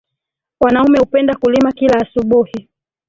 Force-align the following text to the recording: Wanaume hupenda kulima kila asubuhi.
Wanaume 0.59 0.99
hupenda 0.99 1.35
kulima 1.35 1.71
kila 1.71 1.97
asubuhi. 2.01 2.69